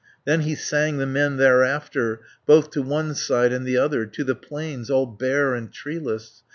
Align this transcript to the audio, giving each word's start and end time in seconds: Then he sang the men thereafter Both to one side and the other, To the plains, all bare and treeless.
Then 0.25 0.39
he 0.39 0.55
sang 0.55 0.97
the 0.97 1.05
men 1.05 1.37
thereafter 1.37 2.21
Both 2.47 2.71
to 2.71 2.81
one 2.81 3.13
side 3.13 3.53
and 3.53 3.67
the 3.67 3.77
other, 3.77 4.07
To 4.07 4.23
the 4.23 4.33
plains, 4.33 4.89
all 4.89 5.05
bare 5.05 5.53
and 5.53 5.71
treeless. 5.71 6.41